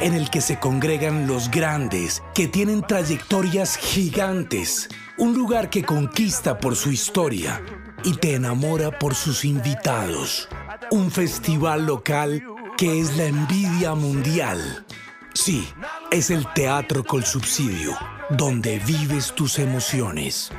[0.00, 4.88] en el que se congregan los grandes, que tienen trayectorias gigantes.
[5.18, 7.62] Un lugar que conquista por su historia
[8.04, 10.48] y te enamora por sus invitados.
[10.90, 12.42] Un festival local
[12.76, 14.84] que es la envidia mundial.
[15.32, 15.66] Sí,
[16.10, 17.96] es el teatro con subsidio,
[18.30, 20.50] donde vives tus emociones.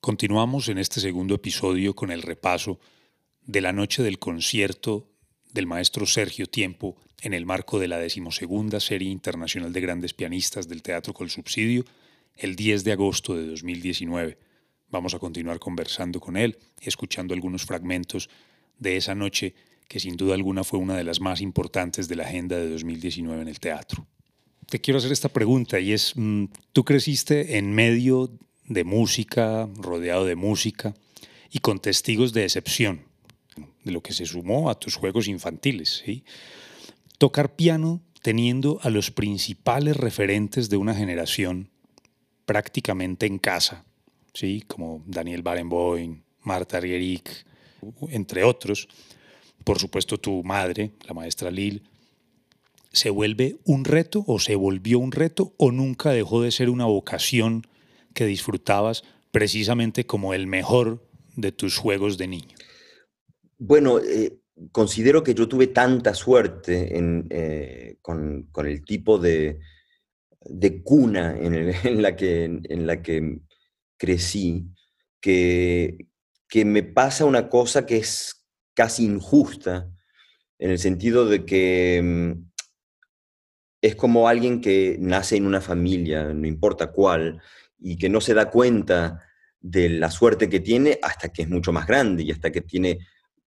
[0.00, 2.78] Continuamos en este segundo episodio con el repaso
[3.42, 5.08] de la noche del concierto
[5.52, 10.68] del maestro Sergio Tiempo en el marco de la decimosegunda Serie Internacional de Grandes Pianistas
[10.68, 11.84] del Teatro Col Subsidio,
[12.36, 14.38] el 10 de agosto de 2019.
[14.88, 18.28] Vamos a continuar conversando con él, escuchando algunos fragmentos
[18.78, 19.54] de esa noche
[19.88, 23.42] que sin duda alguna fue una de las más importantes de la agenda de 2019
[23.42, 24.06] en el teatro.
[24.68, 28.30] Te quiero hacer esta pregunta y es, mm, tú creciste en medio
[28.66, 30.94] de música, rodeado de música
[31.50, 33.02] y con testigos de excepción,
[33.84, 36.02] de lo que se sumó a tus juegos infantiles.
[36.04, 36.24] ¿sí?
[37.18, 41.70] Tocar piano teniendo a los principales referentes de una generación
[42.44, 43.84] prácticamente en casa,
[44.34, 44.62] ¿sí?
[44.66, 47.44] como Daniel Barenboim, Marta Argerich,
[48.10, 48.88] entre otros,
[49.64, 51.82] por supuesto tu madre, la maestra Lil,
[52.92, 56.86] ¿se vuelve un reto o se volvió un reto o nunca dejó de ser una
[56.86, 57.66] vocación
[58.14, 62.56] que disfrutabas precisamente como el mejor de tus juegos de niño?
[63.58, 64.38] Bueno, eh,
[64.72, 66.90] considero que yo tuve tanta suerte
[67.30, 69.58] eh, con, el tipo de,
[70.82, 73.40] cuna en, la que,
[73.96, 74.66] crecí,
[75.20, 76.06] que,
[76.48, 79.90] que me pasa una cosa que es casi injusta,
[80.58, 82.46] en el sentido de que mm,
[83.82, 87.40] es como alguien que nace en una familia, no importa cuál,
[87.78, 89.22] y que no se da cuenta
[89.60, 92.98] de la suerte que tiene hasta que es mucho más grande y hasta que tiene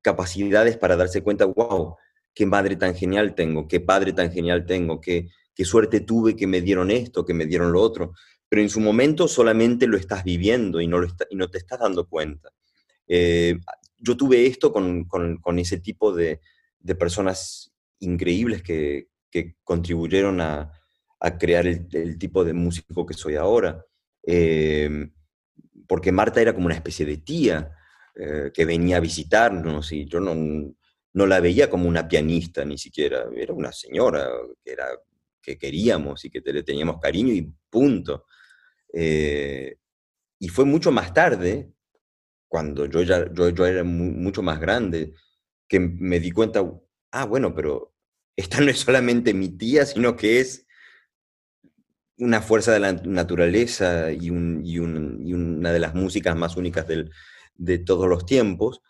[0.01, 1.95] capacidades para darse cuenta, wow,
[2.33, 6.47] qué madre tan genial tengo, qué padre tan genial tengo, qué, qué suerte tuve que
[6.47, 8.13] me dieron esto, que me dieron lo otro.
[8.47, 11.79] Pero en su momento solamente lo estás viviendo y no, lo y no te estás
[11.79, 12.49] dando cuenta.
[13.07, 13.59] Eh,
[13.97, 16.39] yo tuve esto con, con, ese tipo de,
[16.79, 20.71] de, personas increíbles que, que contribuyeron a,
[21.19, 23.83] a crear el, tipo de músico que soy ahora.
[24.23, 25.09] Eh,
[25.87, 27.71] porque Marta era como una especie de tía
[28.21, 30.35] eh, que venía a visitarnos y yo no,
[31.13, 34.29] no, la veía como una pianista ni siquiera, era una señora
[34.61, 34.87] que, era,
[35.41, 38.25] que queríamos y que le teníamos cariño y punto.
[38.93, 39.77] Eh,
[40.37, 41.71] y fue mucho más tarde
[42.49, 45.13] cuando yo, ya, yo, yo era mucho más grande,
[45.65, 46.61] que me di cuenta,
[47.11, 47.93] ah, bueno, pero
[48.35, 50.67] esta no es solamente mi tía, sino que es
[52.17, 56.57] una fuerza de la naturaleza y, un, y, un, y una de las músicas más
[56.57, 57.11] únicas del,
[57.59, 58.81] de todos los tiempos.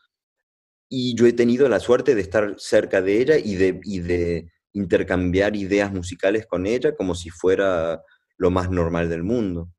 [0.87, 4.51] Y yo he tenido la suerte de estar cerca de ella y de, y de
[4.71, 8.01] intercambiar ideas musicales con ella como si fuera
[8.37, 9.69] lo más normal del mundo.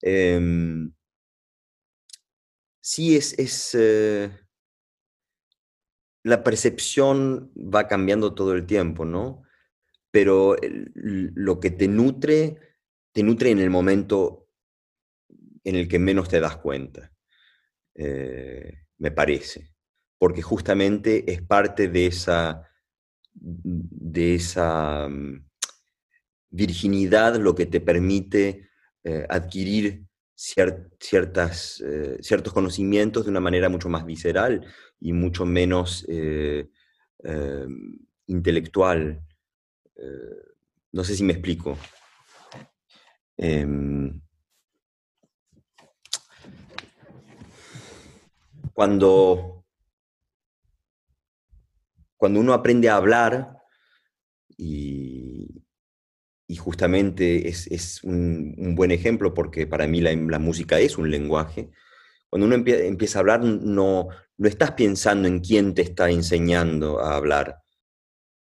[0.00, 0.40] Eh,
[2.80, 4.30] sí es, es eh,
[6.24, 9.42] la percepción va cambiando todo el tiempo, ¿no?
[10.10, 12.58] Pero lo que te nutre,
[13.12, 14.48] te nutre en el momento
[15.64, 17.12] en el que menos te das cuenta,
[17.94, 19.74] eh, me parece,
[20.18, 22.68] porque justamente es parte de esa,
[23.34, 25.44] de esa mm,
[26.50, 28.68] virginidad lo que te permite
[29.04, 30.04] eh, adquirir
[30.34, 34.66] ciertas, eh, ciertos conocimientos de una manera mucho más visceral
[35.00, 36.06] y mucho menos
[38.26, 39.22] intelectual.
[40.92, 41.78] no sé si me explico.
[43.36, 44.20] Em,
[48.72, 49.64] cuando,
[52.16, 53.56] cuando uno aprende a hablar
[54.56, 55.64] y,
[56.58, 61.70] justamente es, un, buen ejemplo porque para mí la, música es un lenguaje.
[62.28, 67.16] Cuando uno empieza a hablar, no, no estás pensando en quién te está enseñando a
[67.16, 67.62] hablar,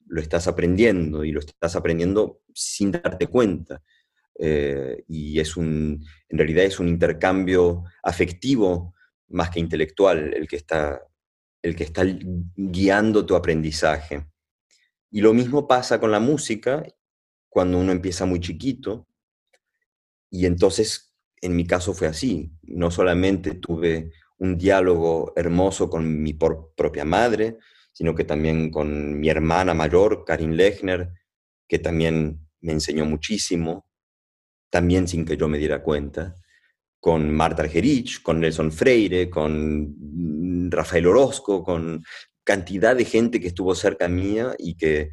[0.05, 3.81] lo estás aprendiendo y lo estás aprendiendo sin darte cuenta.
[4.39, 8.93] Eh, y es un, en realidad es un intercambio afectivo
[9.29, 11.01] más que intelectual el que está,
[11.61, 12.03] el que está
[12.55, 14.27] guiando tu aprendizaje.
[15.09, 16.83] Y lo mismo pasa con la música
[17.49, 19.07] cuando uno empieza muy chiquito.
[20.29, 22.51] Y entonces, en mi caso fue así.
[22.63, 27.57] No solamente tuve un diálogo hermoso con mi propia madre,
[27.91, 31.13] sino que también con mi hermana mayor, Karin Lechner,
[31.67, 33.87] que también me enseñó muchísimo,
[34.69, 36.35] también sin que yo me diera cuenta,
[37.03, 42.01] con Marta Argerich, con Nelson Freire, con Rafael Orozco, con
[42.45, 45.09] cantidad de gente que estuvo cerca mía y que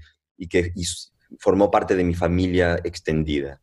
[1.40, 3.60] formó parte de mi familia extendida.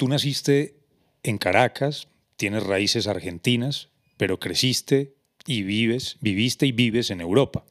[0.00, 0.76] Tú naciste
[1.22, 5.12] en Caracas, tienes raíces argentinas, pero creciste
[5.46, 7.66] y vives, viviste y vives en Europa.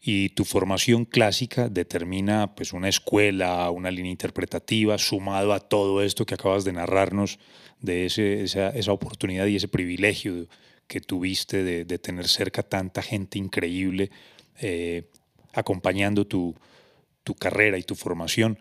[0.00, 6.26] Y tu formación clásica determina pues una escuela, una línea interpretativa, sumado a todo esto
[6.26, 7.38] que acabas de narrarnos,
[7.78, 10.48] de esa, oportunidad y ese privilegio
[10.88, 14.10] que tuviste de, tener cerca tanta gente increíble
[14.60, 15.04] eh,
[15.52, 16.56] acompañando tu,
[17.22, 18.58] tu carrera y tu formación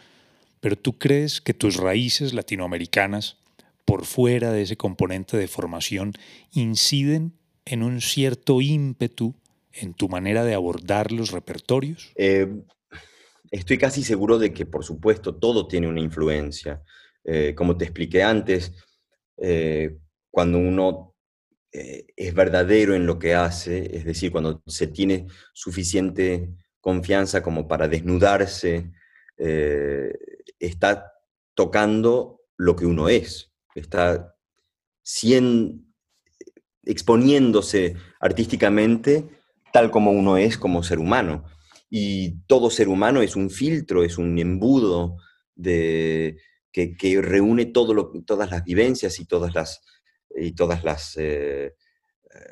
[0.60, 3.38] pero tú crees que tus raíces latinoamericanas,
[3.86, 6.14] por fuera de ese componente de formación,
[6.52, 7.34] inciden
[7.66, 9.36] en un cierto ímpetu
[9.74, 12.12] en tu manera de abordar los repertorios?
[12.16, 12.48] Eh,
[13.52, 16.82] estoy casi seguro de que, por supuesto, todo tiene una influencia.
[17.24, 18.74] Eh, como te expliqué antes,
[19.38, 19.98] eh,
[20.32, 21.14] cuando uno
[21.70, 26.50] es verdadero en lo que hace, es decir, cuando se tiene suficiente
[26.82, 28.90] confianza como para desnudarse
[30.60, 31.12] está
[31.56, 34.36] tocando lo que uno es, está
[36.84, 39.30] exponiéndose artísticamente
[39.72, 41.44] tal como uno es como ser humano.
[41.90, 45.18] Y todo ser humano es un filtro, es un embudo
[45.56, 46.38] de,
[46.72, 49.82] que, reúne todo todas las vivencias y todas las,
[50.36, 51.76] y todas las eh,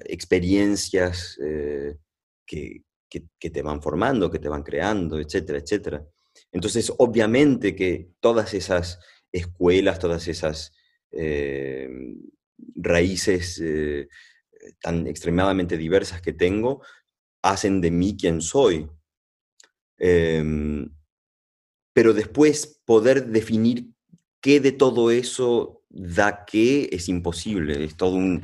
[0.06, 1.98] experiencias eh,
[2.46, 6.06] que, que, te van formando, que te van creando, etcétera, etcétera.
[6.52, 9.00] Entonces, obviamente que todas esas
[9.32, 10.72] escuelas, todas esas
[11.12, 11.90] eh,
[12.76, 14.08] raíces eh,
[14.82, 16.82] tan extremadamente diversas que tengo,
[17.42, 18.90] hacen de mí quien soy.
[19.98, 20.90] Em,
[21.94, 23.88] pero después poder definir
[24.42, 27.84] qué de todo eso da qué es imposible.
[27.84, 28.44] Es todo un...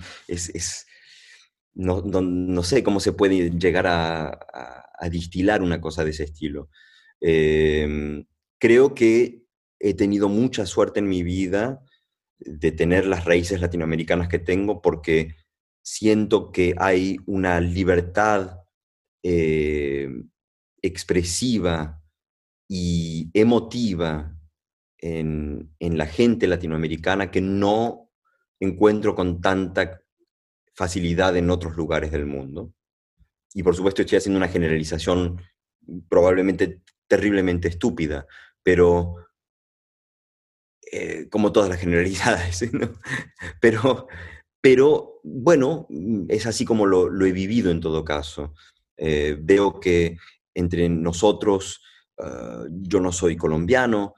[1.73, 6.69] no, sé cómo se puede llegar a distilar una cosa de ese estilo.
[7.21, 8.25] Em,
[8.59, 9.45] creo que
[9.79, 11.85] he tenido mucha suerte en mi vida
[12.39, 15.35] de tener las raíces latinoamericanas que tengo porque
[15.83, 18.61] siento que hay una libertad
[19.23, 20.29] em,
[20.81, 22.01] expresiva
[22.67, 24.35] y emotiva
[24.97, 28.09] en, en, la gente latinoamericana que no
[28.59, 30.01] encuentro con tanta
[30.73, 32.73] facilidad en otros lugares del mundo.
[33.53, 35.41] Y por supuesto estoy haciendo una generalización
[36.09, 38.25] probablemente terriblemente estúpida,
[38.63, 39.17] pero
[40.93, 42.63] eh, como todas las generalidades,
[43.59, 44.07] pero,
[44.61, 45.87] pero bueno,
[46.29, 48.53] es así como lo, he vivido en todo caso.
[48.95, 50.19] Eh, veo que
[50.53, 51.81] entre nosotros,
[52.17, 54.15] ah, yo no soy colombiano,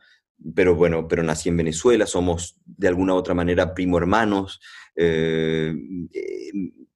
[0.54, 4.62] pero bueno, pero nací en Venezuela, somos de alguna u otra manera primo hermanos,
[4.96, 5.74] eh,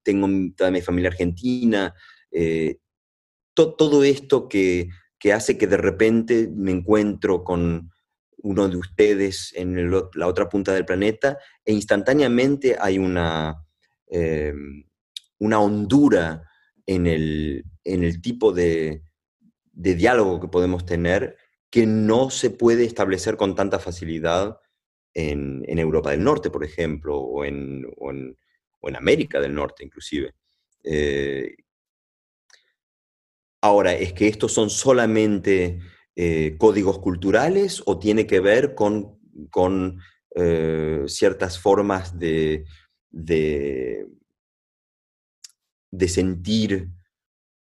[0.04, 1.92] tengo toda mi familia argentina,
[3.56, 7.92] todo esto que que hace que de repente me encuentro con
[8.44, 13.66] uno de ustedes en la otra punta del planeta e instantáneamente hay una,
[14.08, 14.86] em,
[15.40, 16.44] una hondura
[16.86, 19.04] en el, en el tipo de,
[19.74, 21.36] de, diálogo que podemos tener
[21.70, 24.60] que no se puede establecer con tanta facilidad
[25.14, 30.34] en, Europa del Norte, por ejemplo, o en, o en, América del Norte inclusive.
[30.84, 31.56] Eh,
[33.62, 35.80] ahora, ¿es que estos son solamente
[36.16, 40.00] eh, códigos culturales o tiene que ver con, con
[40.36, 42.66] eh, ciertas formas de,
[43.10, 44.08] de,
[46.08, 46.90] sentir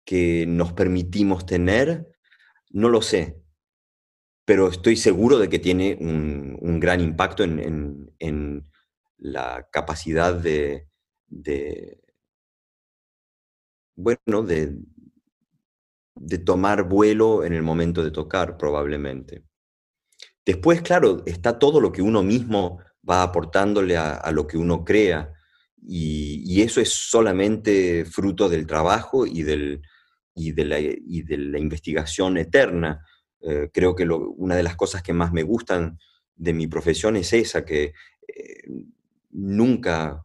[0.04, 2.12] que nos permitimos tener?
[2.70, 3.40] No lo sé,
[4.44, 8.70] pero estoy seguro de que tiene un, gran impacto en, en,
[9.16, 10.88] la capacidad de,
[11.28, 11.98] de
[13.96, 14.76] bueno, de,
[16.14, 19.44] de tomar vuelo en el momento de tocar, probablemente.
[20.44, 25.32] Después, claro, está todo lo que uno mismo va aportándole a, lo que uno crea,
[25.86, 29.82] y, eso es solamente fruto del trabajo y, del,
[30.34, 33.04] y, de, la, investigación eterna.
[33.40, 35.98] Eh, creo que una de las cosas que más me gustan
[36.34, 37.92] de mi profesión es esa, que
[38.26, 38.62] eh,
[39.30, 40.24] nunca,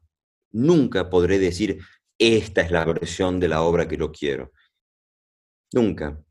[0.51, 1.79] nunca podré decir,
[2.17, 4.51] esta es la versión de la obra que yo quiero.
[5.71, 6.23] Nunca.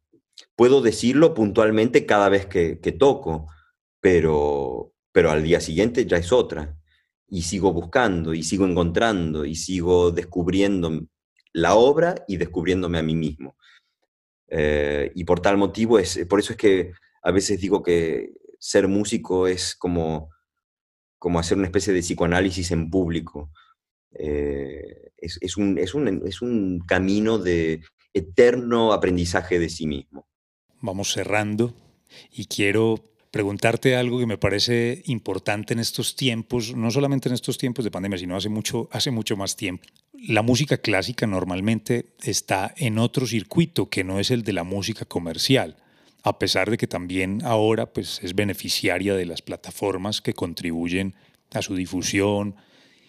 [0.57, 3.47] Puedo decirlo puntualmente cada vez que, toco,
[4.01, 6.77] pero, pero al día siguiente ya es otra.
[7.29, 11.07] Y sigo buscando, y sigo encontrando, y sigo descubriendo
[11.53, 13.57] la obra y descubriéndome a mí mismo.
[14.49, 18.89] Eh, y por tal motivo, es, por eso es que a veces digo que ser
[18.89, 20.31] músico es como,
[21.19, 23.51] como hacer una especie de psicoanálisis en público.
[24.13, 27.83] Eh, es, un, es, un, es un camino de
[28.15, 30.27] eterno aprendizaje de sí mismo.
[30.81, 31.75] Vamos cerrando
[32.33, 37.59] y quiero preguntarte algo que me parece importante en estos tiempos, no solamente en estos
[37.59, 39.87] tiempos de pandemia, sino hace mucho, hace mucho más tiempo.
[40.13, 45.05] La música clásica normalmente está en otro circuito que no es el de la música
[45.05, 45.77] comercial,
[46.23, 51.15] a pesar de que también ahora pues, es beneficiaria de las plataformas que contribuyen
[51.53, 52.57] a su difusión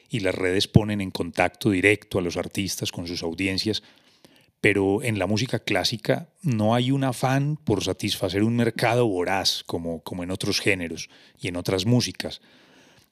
[0.10, 3.84] y las redes ponen en contacto directo a los artistas con sus audiencias
[4.62, 10.04] pero en la música clásica no hay un afán por satisfacer un mercado voraz como,
[10.04, 12.41] como en otros géneros y en otras músicas.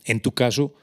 [0.03, 0.73] En tu caso,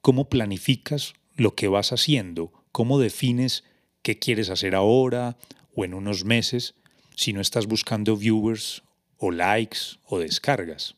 [0.00, 2.52] ¿cómo planificas lo que vas haciendo?
[2.72, 3.64] ¿Cómo defines
[4.02, 5.38] qué quieres hacer ahora
[5.74, 6.74] o en unos meses
[7.16, 8.82] si no estás buscando viewers
[9.16, 10.96] o likes o descargas?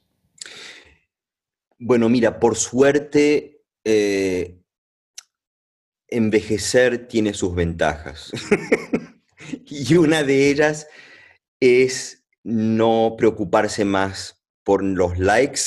[1.79, 4.63] Bueno, mira, por suerte eh,
[6.09, 8.31] envejecer tiene sus ventajas.
[9.71, 10.89] Y una de ellas
[11.61, 15.63] es no preocuparse más por los likes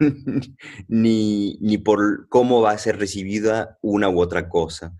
[0.88, 4.94] ni, por cómo va a ser recibida una u otra cosa.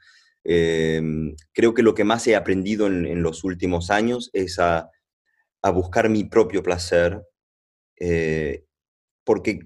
[0.45, 4.91] Em, creo que lo que más he aprendido en, los últimos años es a,
[5.73, 7.23] buscar mi propio placer,
[7.99, 8.67] eh,
[9.25, 9.61] porque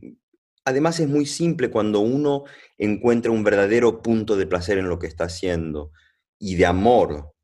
[0.64, 2.44] además es muy simple cuando uno
[2.76, 5.90] encuentra un verdadero punto de placer en lo que está haciendo
[6.38, 7.34] y de amor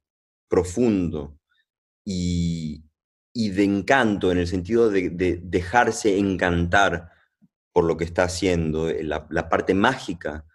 [0.55, 1.37] profundo
[2.05, 2.85] y,
[3.35, 5.11] de encanto, en el sentido de,
[5.43, 7.11] dejarse encantar
[7.73, 10.47] por lo que está haciendo, eh, la, parte mágica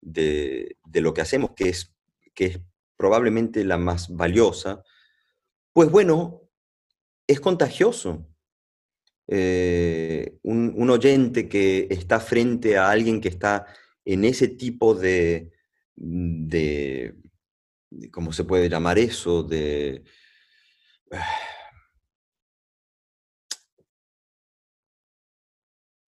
[0.00, 1.94] de, lo que hacemos, que es,
[2.34, 2.60] que es
[2.96, 4.82] probablemente la más valiosa,
[5.72, 6.42] pues bueno,
[7.28, 8.26] es contagioso.
[9.28, 13.66] Eh, un, oyente que está frente a alguien que está
[14.04, 15.52] en ese tipo de,
[15.94, 17.14] de,
[18.10, 19.42] ¿cómo se puede llamar eso?
[19.42, 20.04] De...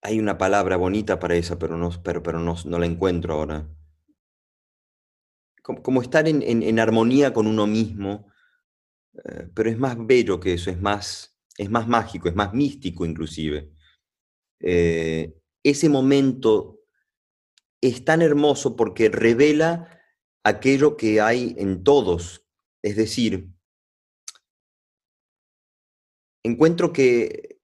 [0.01, 3.67] Hay una palabra bonita para esa, pero no, pero, pero no, la encuentro ahora.
[5.61, 8.31] Como, estar en, armonía con uno mismo,
[9.25, 13.05] eh, pero es más bello que eso, es más, es más mágico, es más místico
[13.05, 13.69] inclusive.
[14.61, 16.79] Eh, ese momento
[17.81, 19.96] es tan hermoso porque revela
[20.43, 22.45] aquello que hay en todos.
[22.81, 23.49] Es decir,
[26.43, 27.59] encuentro que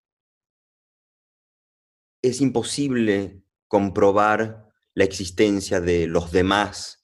[2.21, 7.01] es imposible comprobar la existencia de los demás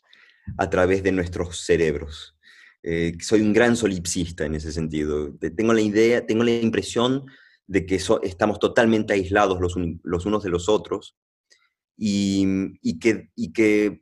[0.57, 2.37] a través de nuestros cerebros.
[2.83, 5.35] Eh, soy un gran solipsista en ese sentido.
[5.37, 7.25] Tengo la idea, tengo la impresión
[7.67, 9.75] de que estamos totalmente aislados los,
[10.25, 11.17] unos de los otros
[11.97, 14.01] y, que, y que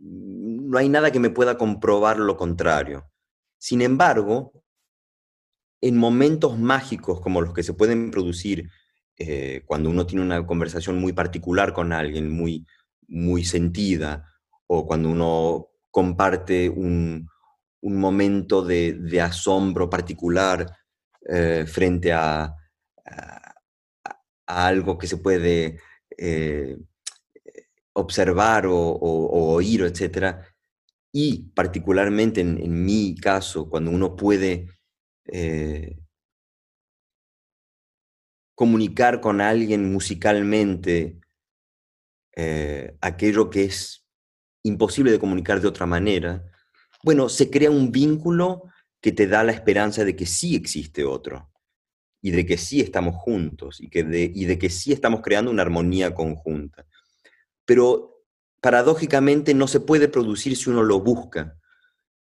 [0.00, 3.10] no hay nada que me pueda comprobar lo contrario.
[3.58, 4.52] Sin embargo,
[5.80, 8.70] en momentos mágicos como los que se pueden producir
[9.16, 12.66] eh, cuando uno tiene una conversación muy particular con alguien, muy,
[13.06, 14.26] muy sentida,
[14.66, 17.28] o cuando uno comparte un,
[17.82, 20.66] momento de, asombro particular
[21.28, 22.54] eh, frente a,
[24.46, 25.78] algo que se puede
[26.16, 26.76] eh,
[27.94, 30.36] observar o, oír, etc.
[31.12, 34.68] Y particularmente en, mi caso, cuando uno puede
[38.54, 41.20] comunicar con alguien musicalmente
[42.36, 44.06] eh, aquello que es
[44.64, 46.44] imposible de comunicar de otra manera,
[47.02, 48.64] bueno, se crea un vínculo
[49.00, 51.50] que te da la esperanza de que sí existe otro
[52.22, 55.50] y de que sí estamos juntos y, que de, y de que sí estamos creando
[55.50, 56.86] una armonía conjunta.
[57.64, 58.24] Pero
[58.60, 61.58] paradójicamente no se puede producir si uno lo busca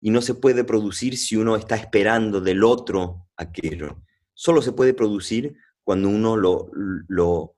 [0.01, 4.03] y no se puede producir si uno está esperando del otro aquello.
[4.35, 6.71] Solo se puede producir cuando uno lo,
[7.09, 7.57] lo,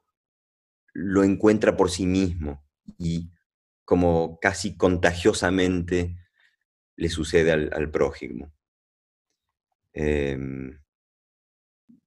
[0.92, 2.64] lo encuentra por sí mismo
[2.98, 3.30] y
[3.84, 6.16] como casi contagiosamente
[6.96, 8.52] le sucede al, prójimo.
[9.92, 10.80] Em,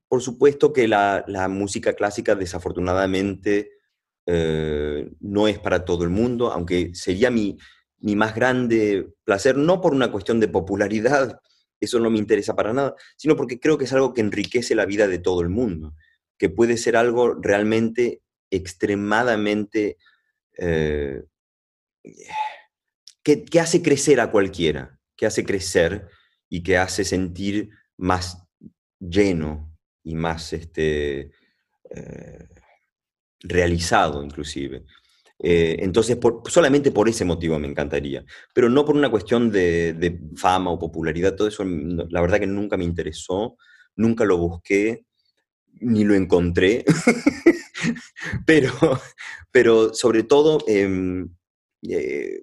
[0.08, 3.77] por supuesto que la, música clásica desafortunadamente
[4.28, 7.58] eh, no es para todo el mundo, aunque sería mi,
[8.00, 11.40] mi, más grande placer, no por una cuestión de popularidad,
[11.80, 14.86] eso no me interesa para nada, sino porque creo que es algo que enriquece la
[14.86, 15.94] vida de todo el mundo
[16.38, 19.98] que puede ser algo realmente extremadamente...
[20.58, 21.24] Eh,
[23.24, 26.08] que, hace crecer a cualquiera, que hace crecer
[26.48, 28.42] y que hace sentir más
[29.00, 31.32] lleno y más este,
[31.90, 32.48] eh,
[33.42, 34.84] realizado inclusive.
[35.40, 40.20] Eh, entonces, solamente por ese motivo me encantaría, pero no por una cuestión de, de,
[40.36, 43.56] fama o popularidad, todo eso la verdad que nunca me interesó,
[43.96, 45.06] nunca lo busqué,
[45.80, 46.86] ni lo encontré,
[48.46, 48.72] pero,
[49.52, 51.30] pero sobre todo em,
[51.84, 52.42] eh,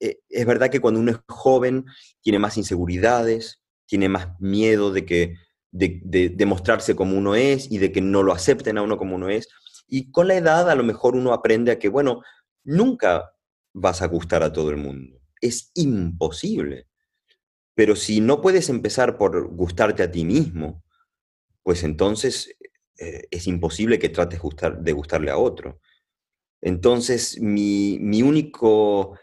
[0.00, 1.86] eh, es verdad que cuando uno es joven
[2.20, 5.34] tiene más inseguridades, tiene más miedo de que
[5.70, 9.28] de, mostrarse como uno es y de que no lo acepten a uno como uno
[9.28, 9.48] es.
[9.88, 12.22] Y con la edad a lo mejor uno aprende a que, bueno,
[12.62, 13.32] nunca
[13.72, 15.18] vas a gustar a todo el mundo.
[15.40, 16.86] Es imposible.
[17.74, 20.84] Pero si no puedes empezar por gustarte a ti mismo,
[21.62, 22.56] pues entonces
[22.98, 24.40] eh, es imposible que trates
[24.80, 25.80] de gustarle a otro.
[26.60, 29.18] Entonces, mi, único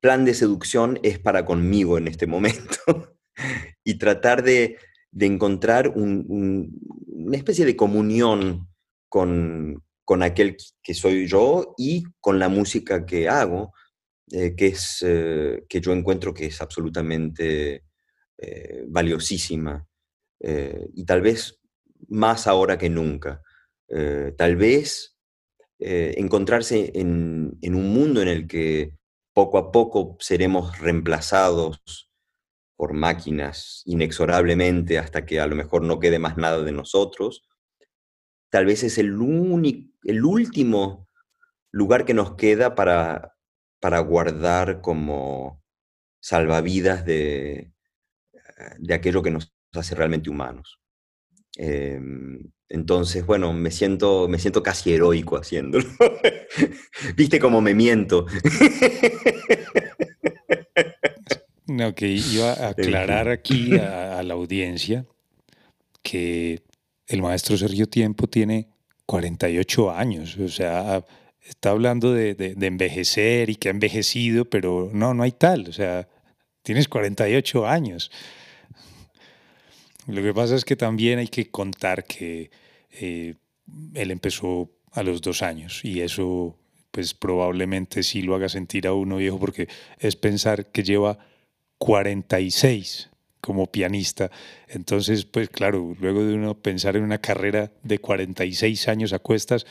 [0.00, 3.14] plan de seducción es para conmigo en este momento
[3.84, 4.76] y tratar de,
[5.18, 8.68] encontrar una especie de comunión
[9.08, 9.84] con,
[10.22, 13.72] aquel que soy yo y con la música que hago,
[14.32, 17.84] eh, que, es, eh, que yo encuentro que es absolutamente
[18.88, 19.86] valiosísima.
[20.40, 21.60] y tal vez
[22.08, 23.42] más ahora que nunca.
[23.88, 25.16] Eh, tal vez
[25.78, 28.96] eh, encontrarse en, un mundo en el que
[29.32, 31.80] poco a poco seremos reemplazados
[32.76, 37.42] por máquinas inexorablemente hasta que a lo mejor no quede más nada de nosotros,
[38.48, 41.08] tal vez es el, único, el último
[41.72, 43.36] lugar que nos queda para,
[43.80, 45.62] para guardar como
[46.20, 47.72] salvavidas de,
[48.78, 50.80] de aquello que nos hace realmente humanos.
[51.56, 55.84] Em, entonces, bueno, me siento, me siento casi heroico haciéndolo.
[57.16, 58.26] ¿Viste cómo me miento?
[61.66, 65.06] no, que iba a aclarar aquí a, la audiencia
[66.02, 66.62] que
[67.06, 68.68] el maestro Sergio Tiempo tiene
[69.10, 71.04] 48 años, o sea,
[71.42, 76.06] está hablando de, envejecer y que ha envejecido, pero no, no hay tal, o sea,
[76.62, 78.12] tienes 48 años.
[80.06, 82.52] Lo que pasa es que también hay que contar que
[82.92, 83.34] eh,
[83.94, 86.56] él empezó a los dos años y eso
[86.92, 89.66] pues probablemente sí lo haga sentir a uno viejo porque
[89.98, 91.18] es pensar que lleva
[91.78, 93.09] 46
[93.40, 94.30] como pianista.
[94.68, 99.66] Entonces, pues claro, luego de uno pensar en una carrera de 46 años a cuestas,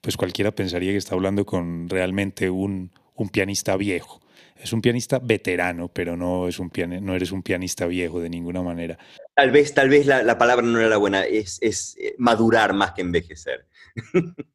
[0.00, 4.20] pues cualquiera pensaría que está hablando con realmente un, un pianista viejo.
[4.56, 8.62] Es un pianista veterano, pero no, es un no eres un pianista viejo de ninguna
[8.62, 8.98] manera.
[9.34, 13.02] Tal vez, tal vez la, palabra no era buena, es, es eh, madurar más que
[13.02, 13.66] envejecer.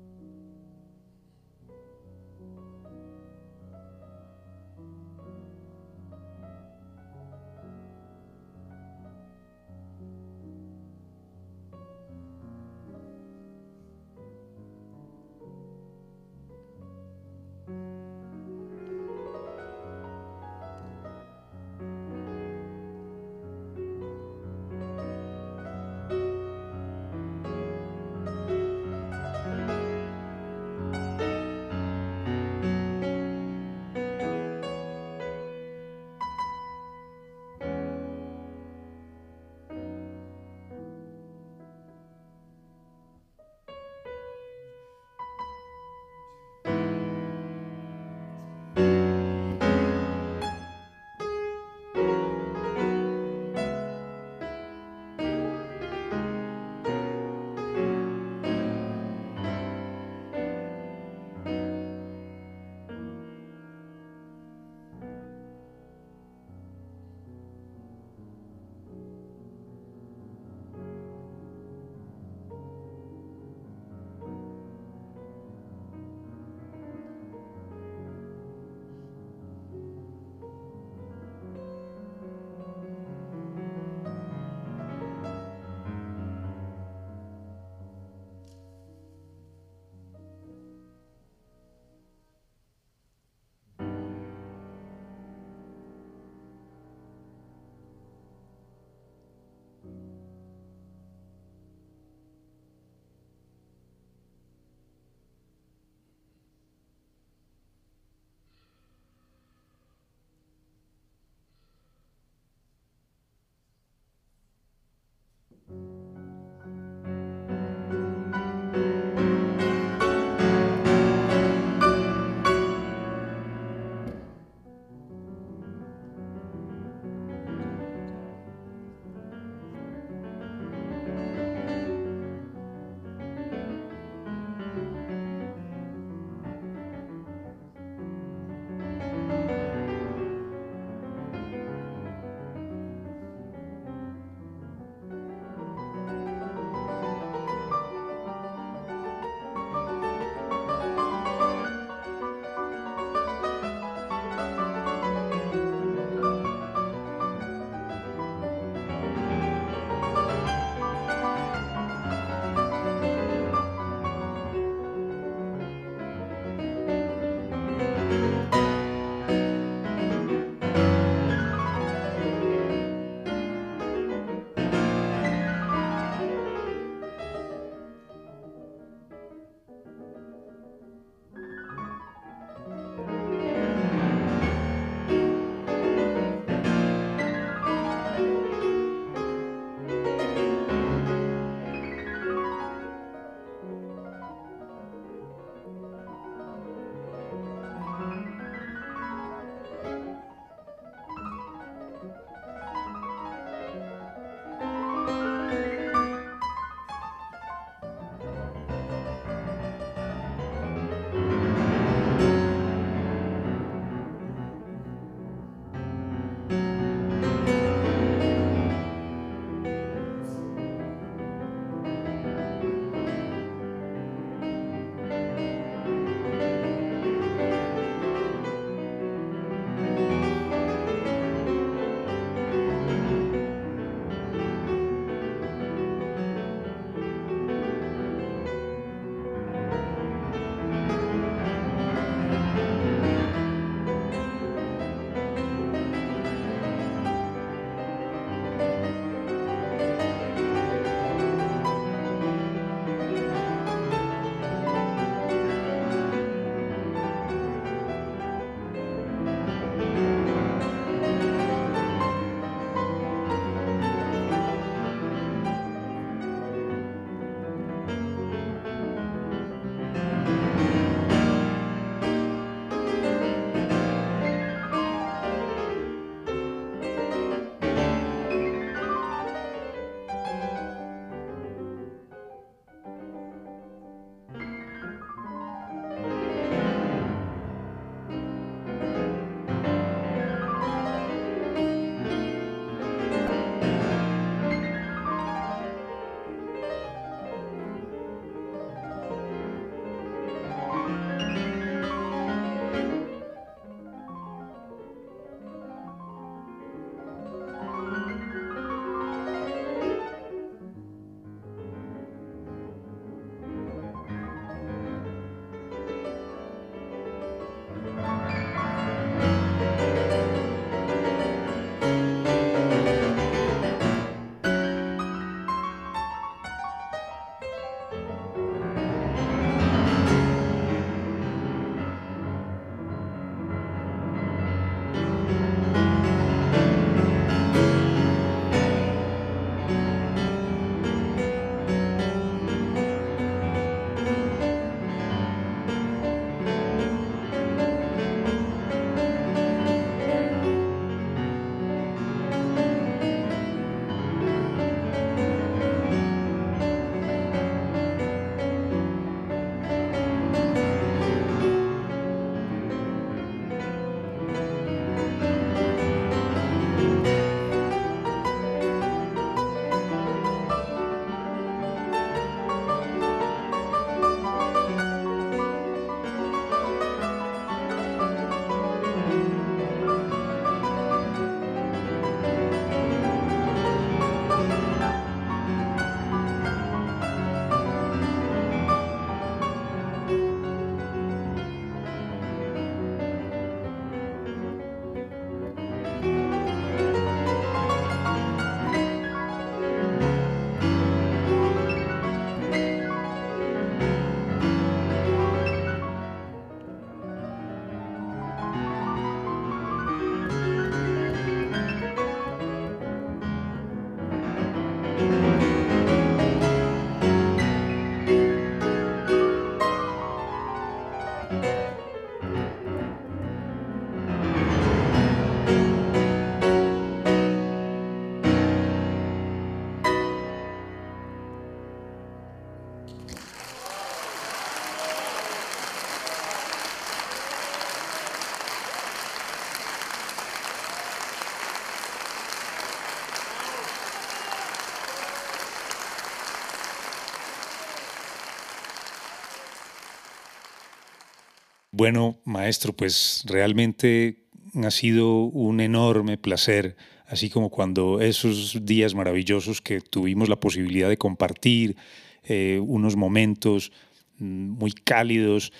[451.81, 456.77] Bueno, maestro, pues realmente ha sido un enorme placer,
[457.07, 461.75] así como cuando esos días maravillosos que tuvimos la posibilidad de compartir,
[462.23, 463.71] eh, unos momentos
[464.19, 465.51] mm, muy cálidos,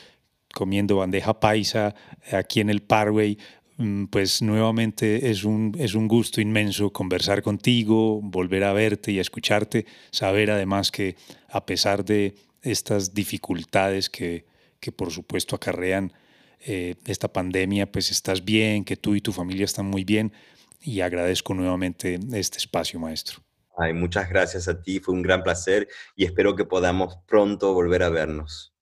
[0.53, 1.95] comiendo bandeja paisa
[2.31, 3.39] aquí en el Parway,
[3.77, 9.17] mm, pues nuevamente es un, es un gusto inmenso conversar contigo, volver a verte y
[9.17, 11.15] a escucharte, saber además que
[11.49, 14.50] a pesar de estas dificultades que
[14.81, 16.11] que por supuesto acarrean
[16.59, 20.33] eh, esta pandemia, pues estás bien, que tú y tu familia están muy bien
[20.81, 23.39] y agradezco nuevamente este espacio, maestro.
[23.77, 28.03] Ay, muchas gracias a ti, fue un gran placer y espero que podamos pronto volver
[28.03, 28.73] a vernos.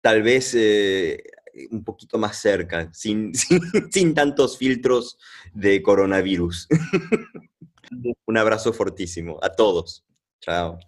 [0.00, 1.22] Tal vez eh,
[1.70, 5.18] un poquito más cerca, sin, sin, sin tantos filtros
[5.52, 6.68] de coronavirus.
[8.26, 10.04] un abrazo fortísimo a todos.
[10.40, 10.78] Chao.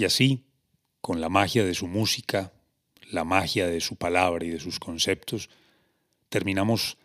[0.00, 0.46] Y así,
[1.02, 2.54] con la magia de su música,
[3.10, 5.50] la magia de su palabra y de sus conceptos,
[6.30, 6.96] terminamos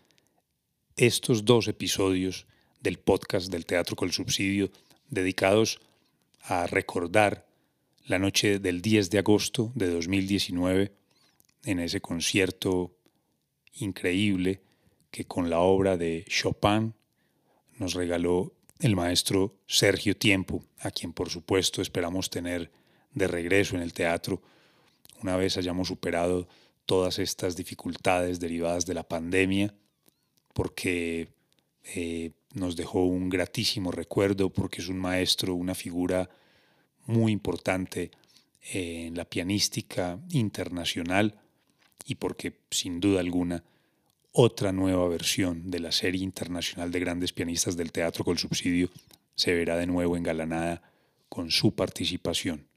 [0.95, 2.47] estos dos episodios
[2.79, 4.71] del podcast del Teatro con Subsidio
[5.09, 5.81] dedicados
[6.43, 7.45] a recordar
[8.05, 10.93] la noche del 10 de agosto de 2019
[11.65, 12.95] en ese concierto
[13.73, 14.61] increíble
[15.11, 16.93] que con la obra de Chopin
[17.77, 22.71] nos regaló el maestro Sergio Tiempo, a quien por supuesto esperamos tener
[23.15, 24.41] de regreso en el teatro
[25.21, 26.47] una vez hayamos superado
[26.85, 29.73] todas estas dificultades derivadas de la pandemia,
[30.53, 31.29] porque
[31.95, 36.29] eh, nos dejó un gratísimo recuerdo, porque es un maestro, una figura
[37.05, 38.11] muy importante
[38.71, 41.39] en la pianística internacional
[42.05, 43.63] y porque sin duda alguna
[44.31, 48.89] otra nueva versión de la serie internacional de grandes pianistas del teatro con subsidio
[49.33, 50.81] se verá de nuevo engalanada
[51.29, 52.67] con su participación.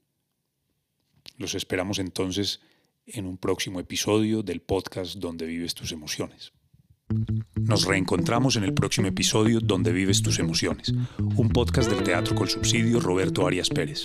[1.39, 2.59] Los esperamos entonces
[3.07, 6.51] en un próximo episodio del podcast Donde vives tus emociones.
[7.55, 10.93] Nos reencontramos en el próximo episodio Donde vives tus emociones,
[11.37, 14.03] un podcast del Teatro con Subsidio Roberto Arias Pérez.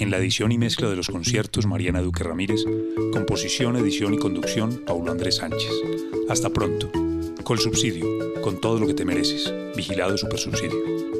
[0.00, 2.64] En la edición y mezcla de los conciertos Mariana Duque Ramírez,
[3.12, 5.72] composición, edición y conducción Paulo Andrés Sánchez.
[6.28, 6.90] Hasta pronto.
[7.44, 8.04] Col Subsidio,
[8.42, 9.54] con todo lo que te mereces.
[9.76, 11.13] Vigilado Super Subsidio.